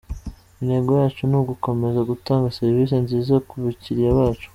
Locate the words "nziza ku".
3.05-3.53